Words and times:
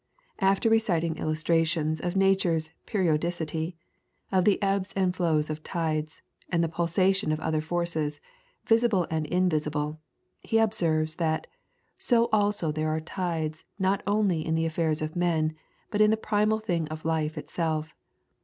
After 0.39 0.67
reciting 0.67 1.17
illustrations 1.19 1.99
of 1.99 2.15
nature's 2.15 2.71
periodicity, 2.87 3.75
of 4.31 4.45
the 4.45 4.59
ebbs 4.59 4.93
and 4.93 5.15
flows 5.15 5.47
of 5.51 5.61
tides, 5.61 6.23
and 6.49 6.63
the 6.63 6.67
pulsation 6.67 7.31
of 7.31 7.39
other 7.39 7.61
forces, 7.61 8.19
visible 8.65 9.05
and 9.11 9.27
invisible, 9.27 9.99
he 10.41 10.57
observes 10.57 11.17
that 11.17 11.45
"so 11.99 12.29
also 12.33 12.71
there 12.71 12.89
are 12.89 12.99
tides 12.99 13.63
not 13.77 14.01
only 14.07 14.43
in 14.43 14.55
the 14.55 14.65
af 14.65 14.73
fairs 14.73 15.03
of 15.03 15.15
men, 15.15 15.53
but 15.91 16.01
in 16.01 16.09
the 16.09 16.17
primal 16.17 16.57
thing 16.57 16.87
of 16.87 17.05
life 17.05 17.37
it 17.37 17.51
self. 17.51 17.95